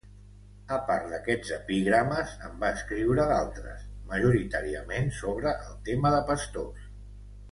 A 0.75 0.77
part 0.85 1.03
d'aquests 1.09 1.51
epigrames 1.57 2.31
en 2.47 2.55
va 2.63 2.71
escriure 2.77 3.27
d'altres 3.33 3.85
majoritàriament 4.13 5.13
sobre 5.21 5.55
el 5.69 5.77
tema 5.91 6.13
de 6.17 6.23
pastors. 6.33 6.91